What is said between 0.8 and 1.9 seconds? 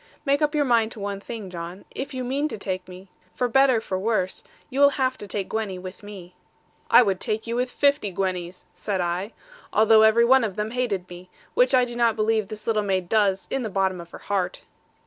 to one thing, John;